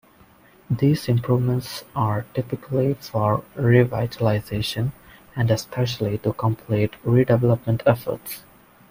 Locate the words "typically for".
2.33-3.43